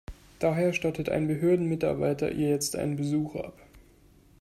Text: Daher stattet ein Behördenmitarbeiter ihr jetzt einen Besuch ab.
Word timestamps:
Daher 0.39 0.73
stattet 0.73 1.09
ein 1.09 1.27
Behördenmitarbeiter 1.27 2.31
ihr 2.31 2.49
jetzt 2.49 2.75
einen 2.75 2.95
Besuch 2.95 3.35
ab. 3.35 3.59